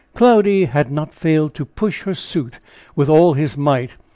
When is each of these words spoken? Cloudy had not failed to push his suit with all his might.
Cloudy 0.15 0.65
had 0.65 0.91
not 0.91 1.13
failed 1.13 1.53
to 1.53 1.63
push 1.63 2.01
his 2.05 2.17
suit 2.17 2.59
with 2.95 3.07
all 3.07 3.35
his 3.35 3.55
might. 3.55 3.97